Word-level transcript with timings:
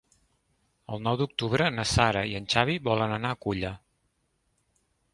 El 0.95 1.03
nou 1.07 1.19
d'octubre 1.19 1.69
na 1.77 1.87
Sara 1.91 2.25
i 2.33 2.35
en 2.41 2.49
Xavi 2.57 2.81
volen 2.91 3.17
anar 3.19 3.35
a 3.37 3.41
Culla. 3.47 3.75